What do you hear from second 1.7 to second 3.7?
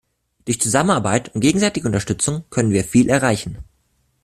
Unterstützung können wir viel erreichen.